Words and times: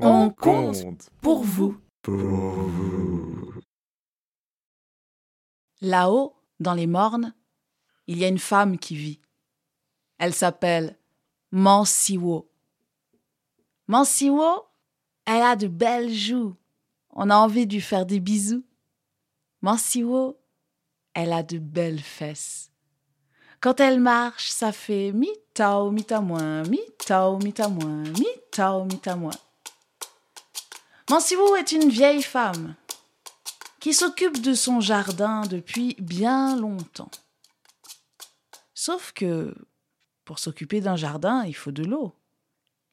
On 0.00 0.30
compte 0.30 1.08
pour 1.20 1.44
vous. 1.44 1.76
Pour 2.02 2.16
vous. 2.16 3.54
Là-haut, 5.80 6.34
dans 6.58 6.74
les 6.74 6.86
mornes, 6.86 7.34
il 8.06 8.18
y 8.18 8.24
a 8.24 8.28
une 8.28 8.38
femme 8.38 8.78
qui 8.78 8.96
vit. 8.96 9.20
Elle 10.18 10.34
s'appelle 10.34 10.98
Mansiwo. 11.52 12.50
Mansiwo, 13.86 14.66
elle 15.26 15.42
a 15.42 15.56
de 15.56 15.68
belles 15.68 16.12
joues. 16.12 16.56
On 17.10 17.30
a 17.30 17.36
envie 17.36 17.66
de 17.66 17.74
lui 17.74 17.80
faire 17.80 18.06
des 18.06 18.20
bisous. 18.20 18.64
Mansiwo, 19.62 20.40
elle 21.14 21.32
a 21.32 21.42
de 21.42 21.58
belles 21.58 22.00
fesses. 22.02 22.72
Quand 23.60 23.78
elle 23.80 24.00
marche, 24.00 24.50
ça 24.50 24.72
fait 24.72 25.12
mi-tao, 25.12 25.90
mi-ta 25.90 26.20
moins, 26.20 26.64
mi-tao, 26.64 27.38
mi-ta 27.38 27.68
moins, 27.68 28.02
mi-tao, 28.02 28.84
mi-ta 28.84 29.16
moins. 29.16 29.30
Mansiwo 31.10 31.56
est 31.56 31.72
une 31.72 31.90
vieille 31.90 32.22
femme 32.22 32.74
qui 33.78 33.92
s'occupe 33.92 34.40
de 34.40 34.54
son 34.54 34.80
jardin 34.80 35.42
depuis 35.42 35.94
bien 35.98 36.56
longtemps. 36.56 37.10
Sauf 38.72 39.12
que 39.12 39.54
pour 40.24 40.38
s'occuper 40.38 40.80
d'un 40.80 40.96
jardin, 40.96 41.44
il 41.44 41.54
faut 41.54 41.72
de 41.72 41.84
l'eau. 41.84 42.14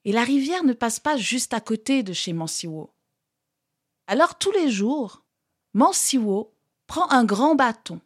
Et 0.03 0.11
la 0.11 0.23
rivière 0.23 0.65
ne 0.65 0.73
passe 0.73 0.99
pas 0.99 1.15
juste 1.15 1.53
à 1.53 1.61
côté 1.61 2.03
de 2.03 2.11
chez 2.11 2.33
Mansiwo. 2.33 2.91
Alors 4.07 4.37
tous 4.37 4.51
les 4.51 4.69
jours, 4.69 5.23
Mansiwo 5.73 6.53
prend 6.87 7.09
un 7.11 7.23
grand 7.23 7.55
bâton. 7.55 8.01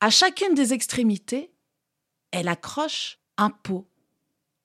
À 0.00 0.10
chacune 0.10 0.54
des 0.54 0.72
extrémités, 0.72 1.52
elle 2.32 2.48
accroche 2.48 3.20
un 3.36 3.50
pot, 3.50 3.86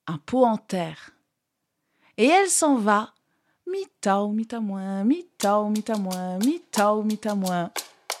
un 0.08 0.18
pot 0.18 0.44
en 0.44 0.56
terre. 0.58 1.12
Et 2.16 2.26
elle 2.26 2.50
s'en 2.50 2.76
va, 2.76 3.14
mi-tao, 3.66 4.28
mi-ta 4.28 4.60
moins, 4.60 5.04
mi-tao, 5.04 5.68
mi-ta 5.68 5.96
moins, 5.96 6.38
mi-tao, 6.38 7.02
mi-ta 7.02 7.34
moins, 7.34 7.70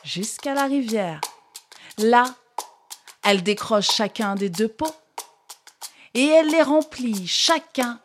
jusqu'à 0.04 0.54
la 0.54 0.64
rivière. 0.64 1.20
Là, 1.98 2.24
elle 3.22 3.42
décroche 3.42 3.90
chacun 3.90 4.34
des 4.34 4.48
deux 4.48 4.68
pots 4.68 4.94
et 6.14 6.26
elle 6.26 6.48
les 6.48 6.62
remplit 6.62 7.26
chacun 7.26 8.00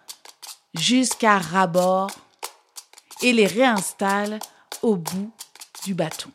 jusqu'à 0.73 1.38
rabord 1.38 2.12
et 3.22 3.34
les 3.34 3.47
réinstalle 3.47 4.40
au 4.81 4.95
bout 4.95 5.31
du 5.86 5.94
bâton. 5.94 6.31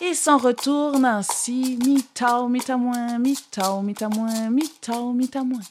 Et 0.00 0.14
s'en 0.14 0.36
retourne 0.36 1.04
ainsi, 1.04 1.78
mi-tao, 1.82 2.48
mi-ta 2.48 2.76
moins, 2.76 3.18
mi-tao, 3.18 3.80
mi-ta 3.80 4.08
moins, 4.08 4.50
mi-tao, 4.50 5.12
mi-ta 5.12 5.42
moins. 5.42 5.62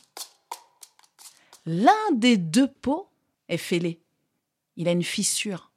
L'un 1.68 2.12
des 2.12 2.38
deux 2.38 2.68
pots 2.68 3.08
est 3.48 3.58
fêlé. 3.58 4.02
Il 4.76 4.88
a 4.88 4.92
une 4.92 5.04
fissure. 5.04 5.72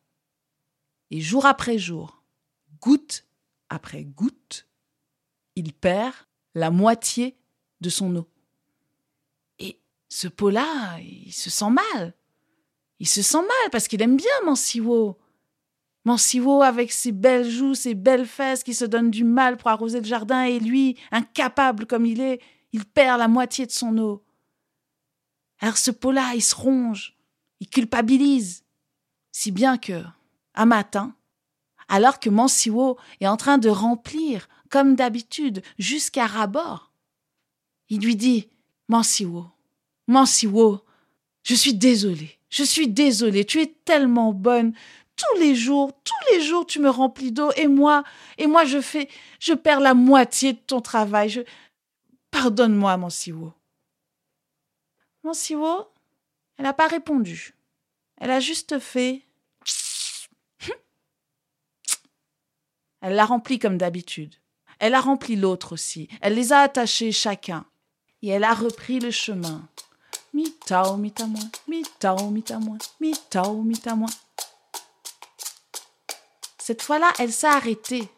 Et 1.11 1.21
jour 1.21 1.47
après 1.47 1.79
jour, 1.79 2.23
goutte 2.81 3.27
après 3.69 4.05
goutte, 4.05 4.67
il 5.57 5.73
perd 5.73 6.15
la 6.55 6.71
moitié 6.71 7.37
de 7.81 7.91
son 7.91 8.15
eau. 8.17 8.29
Et 9.59 9.81
ce 10.09 10.29
pot-là, 10.29 10.99
il 11.01 11.33
se 11.33 11.51
sent 11.51 11.71
mal. 11.71 12.15
Il 12.99 13.09
se 13.09 13.23
sent 13.23 13.39
mal 13.39 13.71
parce 13.71 13.89
qu'il 13.89 14.03
aime 14.03 14.17
bien 14.17 14.27
Mansiwo. 14.45 15.19
Mansiwo 16.05 16.63
avec 16.63 16.91
ses 16.91 17.13
belles 17.13 17.49
joues, 17.49 17.75
ses 17.75 17.95
belles 17.95 18.27
fesses 18.27 18.63
qui 18.63 18.75
se 18.75 18.85
donnent 18.85 19.11
du 19.11 19.25
mal 19.25 19.57
pour 19.57 19.69
arroser 19.69 20.01
le 20.01 20.07
jardin 20.07 20.45
et 20.45 20.59
lui, 20.59 20.97
incapable 21.11 21.87
comme 21.87 22.07
il 22.07 22.21
est, 22.21 22.41
il 22.73 22.85
perd 22.85 23.19
la 23.19 23.29
moitié 23.29 23.67
de 23.67 23.73
son 23.73 23.97
eau. 23.99 24.25
Alors 25.61 25.77
ce 25.77 25.91
pot-là, 25.91 26.35
il 26.35 26.43
se 26.43 26.55
ronge, 26.55 27.18
il 27.61 27.69
culpabilise, 27.69 28.65
si 29.33 29.51
bien 29.51 29.79
que, 29.79 30.03
un 30.55 30.67
matin, 30.67 31.15
alors 31.89 32.21
que 32.21 32.31
Mansiwo 32.31 32.99
est 33.21 33.27
en 33.27 33.37
train 33.37 33.59
de 33.59 33.69
remplir, 33.69 34.49
comme 34.71 34.95
d'habitude, 34.95 35.63
jusqu'à 35.79 36.27
rabord, 36.27 36.93
il 37.89 38.01
lui 38.01 38.17
dit 38.17 38.49
Mansiwo, 38.89 39.47
Mansiwo, 40.07 40.85
je 41.43 41.55
suis 41.55 41.75
désolé, 41.75 42.39
je 42.51 42.63
suis 42.63 42.89
désolé, 42.89 43.45
tu 43.45 43.61
es 43.61 43.75
tellement 43.85 44.33
bonne, 44.33 44.75
tous 45.19 45.41
les 45.41 45.55
jours, 45.55 45.93
tous 46.05 46.33
les 46.33 46.41
jours, 46.41 46.65
tu 46.65 46.79
me 46.79 46.89
remplis 46.89 47.33
d'eau 47.33 47.51
et 47.57 47.67
moi, 47.67 48.05
et 48.39 48.47
moi, 48.47 48.65
je 48.65 48.81
fais, 48.81 49.09
je 49.41 49.53
perds 49.53 49.81
la 49.81 49.95
moitié 49.95 50.53
de 50.53 50.59
ton 50.59 50.81
travail. 50.81 51.29
Je, 51.29 51.41
pardonne-moi, 52.31 52.97
mon 52.97 53.11
Siwo. 53.11 53.53
Mon 55.25 55.35
Siwo, 55.35 55.89
elle 56.59 56.65
n'a 56.65 56.75
pas 56.75 56.89
répondu. 56.89 57.55
Elle 58.19 58.33
a 58.33 58.41
juste 58.41 58.79
fait. 58.81 59.23
Elle 63.01 63.15
l'a 63.15 63.25
rempli 63.25 63.61
comme 63.61 63.79
d'habitude. 63.79 64.35
Elle 64.81 64.95
a 64.95 65.01
rempli 65.01 65.37
l'autre 65.37 65.73
aussi. 65.73 66.09
Elle 66.21 66.35
les 66.35 66.53
a 66.53 66.61
attachés 66.61 67.13
chacun. 67.13 67.65
Et 68.23 68.29
elle 68.29 68.45
a 68.45 68.55
repris 68.55 68.99
le 68.99 69.13
chemin. 69.13 69.69
Cette 76.59 76.83
fois-là, 76.83 77.13
elle 77.19 77.33
s'est 77.33 77.47
arrêtée 77.47 78.09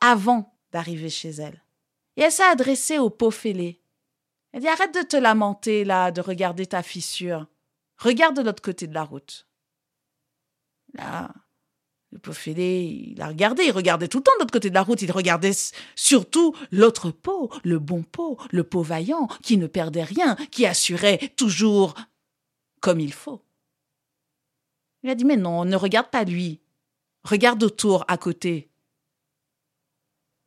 avant 0.00 0.54
d'arriver 0.70 1.10
chez 1.10 1.30
elle. 1.30 1.62
Et 2.16 2.22
elle 2.22 2.32
s'est 2.32 2.42
adressée 2.44 2.98
au 2.98 3.10
pot 3.10 3.30
fêlé. 3.30 3.81
Elle 4.52 4.60
dit 4.60 4.68
Arrête 4.68 4.94
de 4.94 5.02
te 5.02 5.16
lamenter 5.16 5.84
là, 5.84 6.10
de 6.10 6.20
regarder 6.20 6.66
ta 6.66 6.82
fissure. 6.82 7.46
Regarde 7.96 8.36
de 8.36 8.42
l'autre 8.42 8.62
côté 8.62 8.86
de 8.86 8.94
la 8.94 9.04
route. 9.04 9.46
Là, 10.94 11.32
le 12.10 12.18
pot 12.18 12.34
fêlé, 12.34 13.12
il 13.12 13.22
a 13.22 13.28
regardé, 13.28 13.64
il 13.64 13.70
regardait 13.70 14.08
tout 14.08 14.18
le 14.18 14.24
temps 14.24 14.32
de 14.36 14.40
l'autre 14.40 14.52
côté 14.52 14.68
de 14.68 14.74
la 14.74 14.82
route, 14.82 15.00
il 15.00 15.10
regardait 15.10 15.52
surtout 15.94 16.54
l'autre 16.70 17.10
pot, 17.10 17.50
le 17.64 17.78
bon 17.78 18.02
pot, 18.02 18.38
le 18.50 18.64
pot 18.64 18.82
vaillant, 18.82 19.28
qui 19.42 19.56
ne 19.56 19.66
perdait 19.66 20.04
rien, 20.04 20.36
qui 20.50 20.66
assurait 20.66 21.32
toujours 21.36 21.94
comme 22.80 23.00
il 23.00 23.14
faut. 23.14 23.42
Il 25.02 25.10
a 25.10 25.14
dit 25.14 25.24
Mais 25.24 25.36
non, 25.36 25.64
ne 25.64 25.76
regarde 25.76 26.10
pas 26.10 26.24
lui. 26.24 26.60
Regarde 27.24 27.62
autour, 27.62 28.04
à 28.08 28.18
côté. 28.18 28.68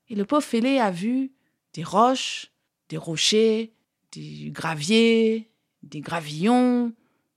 Et 0.09 0.16
le 0.16 0.25
pauvre 0.25 0.43
fêlé 0.43 0.77
a 0.77 0.91
vu 0.91 1.31
des 1.73 1.83
roches, 1.83 2.51
des 2.89 2.97
rochers, 2.97 3.73
des 4.16 4.52
graviers, 4.52 5.50
des 5.84 6.02
gravillons, 6.02 6.94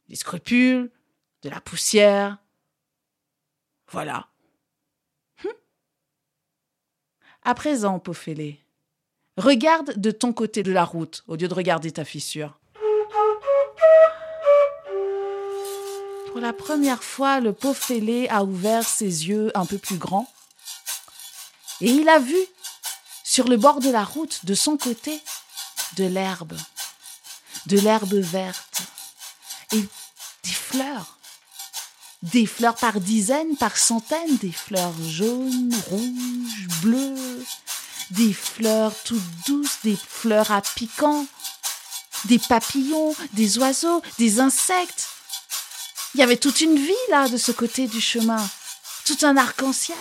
des 0.09 0.17
scrupules, 0.17 0.91
de 1.43 1.49
la 1.49 1.61
poussière. 1.61 2.39
Voilà. 3.91 4.29
Hum. 5.45 5.53
À 7.43 7.55
présent, 7.55 7.99
fêlé, 8.13 8.61
regarde 9.37 9.99
de 9.99 10.11
ton 10.11 10.33
côté 10.33 10.63
de 10.63 10.73
la 10.73 10.85
route 10.85 11.25
au 11.27 11.37
lieu 11.37 11.49
de 11.49 11.55
regarder 11.55 11.93
ta 11.93 12.05
fissure. 12.05 12.59
Pour 16.27 16.41
la 16.41 16.53
première 16.53 17.03
fois, 17.03 17.41
le 17.41 17.53
fêlé 17.75 18.29
a 18.29 18.45
ouvert 18.45 18.87
ses 18.87 19.29
yeux 19.29 19.51
un 19.57 19.67
peu 19.67 19.79
plus 19.79 19.97
grands 19.97 20.31
et 21.81 21.91
il 21.91 22.09
a 22.09 22.19
vu 22.19 22.37
sur 23.25 23.49
le 23.49 23.57
bord 23.57 23.81
de 23.81 23.91
la 23.91 24.05
route, 24.05 24.45
de 24.45 24.55
son 24.55 24.77
côté, 24.77 25.21
de 25.97 26.05
l'herbe, 26.05 26.57
de 27.67 27.79
l'herbe 27.79 28.15
verte 28.15 28.83
et 29.73 29.85
des 30.45 30.53
fleurs. 30.53 31.19
Des 32.23 32.47
fleurs 32.47 32.75
par 32.75 33.01
dizaines, 33.01 33.57
par 33.57 33.77
centaines, 33.77 34.39
des 34.39 34.51
fleurs 34.51 34.93
jaunes, 35.07 35.73
rouges, 35.89 36.67
bleues, 36.83 37.47
des 38.11 38.33
fleurs 38.33 38.93
toutes 39.05 39.23
douces, 39.47 39.79
des 39.85 39.97
fleurs 39.97 40.51
à 40.51 40.61
piquant, 40.61 41.27
des 42.25 42.41
papillons, 42.41 43.15
des 43.35 43.59
oiseaux, 43.59 44.03
des 44.19 44.41
insectes. 44.41 45.07
Il 46.15 46.21
y 46.21 46.25
avait 46.25 46.39
toute 46.39 46.61
une 46.61 46.77
vie 46.77 47.07
là 47.11 47.29
de 47.29 47.37
ce 47.37 47.53
côté 47.53 47.87
du 47.87 48.01
chemin, 48.01 48.45
tout 49.05 49.19
un 49.23 49.37
arc-en-ciel. 49.37 49.97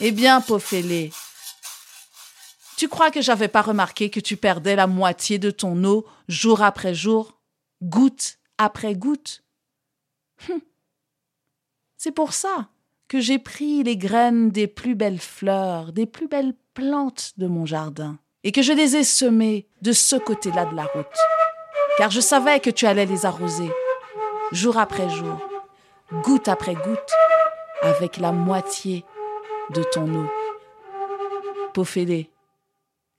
Eh 0.00 0.12
bien, 0.12 0.42
Pophélie, 0.42 1.12
tu 2.76 2.88
crois 2.88 3.10
que 3.10 3.20
j'avais 3.20 3.48
pas 3.48 3.62
remarqué 3.62 4.10
que 4.10 4.20
tu 4.20 4.36
perdais 4.36 4.76
la 4.76 4.86
moitié 4.86 5.38
de 5.38 5.50
ton 5.50 5.82
eau 5.84 6.06
jour 6.28 6.62
après 6.62 6.94
jour, 6.94 7.38
goutte 7.82 8.38
après 8.58 8.94
goutte? 8.94 9.42
Hum. 10.48 10.60
C'est 11.96 12.12
pour 12.12 12.32
ça 12.32 12.68
que 13.08 13.20
j'ai 13.20 13.38
pris 13.38 13.82
les 13.82 13.96
graines 13.96 14.50
des 14.50 14.66
plus 14.66 14.94
belles 14.94 15.20
fleurs, 15.20 15.92
des 15.92 16.06
plus 16.06 16.28
belles 16.28 16.54
plantes 16.74 17.32
de 17.36 17.46
mon 17.46 17.64
jardin, 17.64 18.18
et 18.44 18.52
que 18.52 18.62
je 18.62 18.72
les 18.72 18.96
ai 18.96 19.04
semées 19.04 19.68
de 19.82 19.92
ce 19.92 20.16
côté-là 20.16 20.66
de 20.66 20.74
la 20.74 20.84
route 20.84 21.06
car 21.96 22.10
je 22.10 22.20
savais 22.20 22.60
que 22.60 22.70
tu 22.70 22.86
allais 22.86 23.06
les 23.06 23.24
arroser, 23.24 23.70
jour 24.52 24.76
après 24.78 25.08
jour, 25.08 25.38
goutte 26.22 26.48
après 26.48 26.74
goutte, 26.74 27.12
avec 27.82 28.18
la 28.18 28.32
moitié 28.32 29.04
de 29.70 29.82
ton 29.82 30.14
eau. 30.14 30.26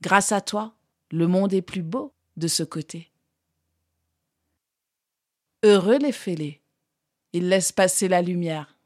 Grâce 0.01 0.31
à 0.31 0.41
toi, 0.41 0.73
le 1.11 1.27
monde 1.27 1.53
est 1.53 1.61
plus 1.61 1.83
beau 1.83 2.13
de 2.35 2.47
ce 2.47 2.63
côté. 2.63 3.11
Heureux 5.63 5.97
les 5.97 6.11
fêlés. 6.11 6.61
Ils 7.33 7.49
laissent 7.49 7.71
passer 7.71 8.07
la 8.07 8.21
lumière. 8.21 8.76